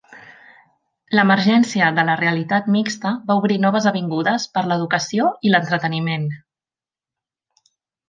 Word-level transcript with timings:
L'emergència 1.17 1.89
de 1.99 2.05
la 2.07 2.15
realitat 2.21 2.71
mixta 2.77 3.13
va 3.29 3.37
obrir 3.43 3.59
noves 3.67 3.89
avingudes 3.93 4.51
per 4.57 4.65
a 4.65 4.67
l'educació 4.73 5.31
i 5.49 5.53
l'entreteniment. 5.55 6.31